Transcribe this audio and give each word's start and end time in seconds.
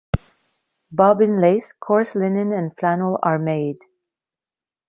Bobbin 0.89 1.39
lace, 1.39 1.73
coarse 1.73 2.15
linen, 2.15 2.51
and 2.51 2.75
flannel 2.75 3.19
are 3.21 3.37
made. 3.37 3.81